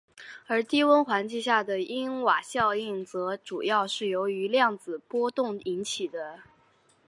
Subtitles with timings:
[0.47, 6.39] 而低温环境下的因瓦效应则主要是由于量子波动引起的。